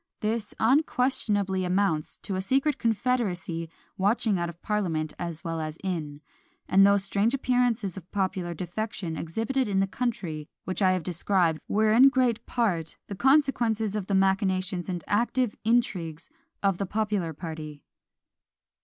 This 0.21 0.55
unquestionably 0.59 1.63
amounts 1.63 2.17
to 2.23 2.35
a 2.35 2.41
secret 2.41 2.79
confederacy 2.79 3.69
watching 3.99 4.39
out 4.39 4.49
of 4.49 4.59
parliament 4.63 5.13
as 5.19 5.43
well 5.43 5.61
as 5.61 5.77
in; 5.83 6.21
and 6.67 6.83
those 6.83 7.03
strange 7.03 7.35
appearances 7.35 7.95
of 7.95 8.11
popular 8.11 8.55
defection 8.55 9.15
exhibited 9.15 9.67
in 9.67 9.79
the 9.79 9.85
country, 9.85 10.49
which 10.63 10.81
I 10.81 10.93
have 10.93 11.03
described, 11.03 11.59
were 11.67 11.93
in 11.93 12.09
great 12.09 12.43
part 12.47 12.97
the 13.09 13.15
consequences 13.15 13.95
of 13.95 14.07
the 14.07 14.15
machinations 14.15 14.89
and 14.89 15.03
active 15.05 15.55
intrigues 15.63 16.31
of 16.63 16.79
the 16.79 16.87
popular 16.87 17.31
party. 17.31 17.83